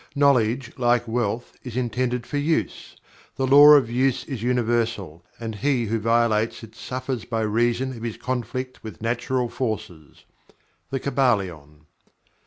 Knowledge, 0.15 0.71
like 0.79 1.07
wealth, 1.07 1.53
is 1.63 1.77
intended 1.77 2.25
for 2.25 2.37
Use. 2.37 2.95
The 3.35 3.45
Law 3.45 3.73
of 3.75 3.87
Use 3.91 4.25
is 4.25 4.41
Universal, 4.41 5.23
and 5.39 5.53
he 5.53 5.85
who 5.85 5.99
violates 5.99 6.63
it 6.63 6.73
suffers 6.73 7.23
by 7.23 7.41
reason 7.41 7.91
of 7.95 8.01
his 8.01 8.17
conflict 8.17 8.83
with 8.83 9.03
natural 9.03 9.47
forces." 9.47 10.23
The 10.89 10.99
Kybalion. 10.99 11.81